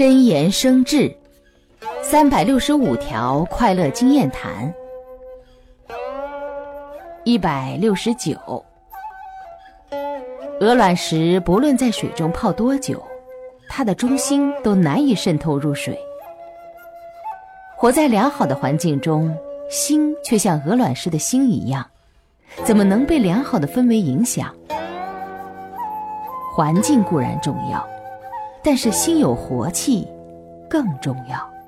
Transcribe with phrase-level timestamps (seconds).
[0.00, 1.14] 真言生智，
[2.02, 4.72] 三百六十五条快乐经验谈。
[7.22, 8.64] 一百六十九，
[10.58, 13.04] 鹅卵石不论在水中泡多久，
[13.68, 15.94] 它的中心都难以渗透入水。
[17.76, 19.36] 活在良好的环境中，
[19.68, 21.86] 心却像鹅卵石的心一样，
[22.64, 24.50] 怎么能被良好的氛围影响？
[26.56, 27.86] 环境固然重要。
[28.62, 30.06] 但是心有活气
[30.68, 31.59] 更重要。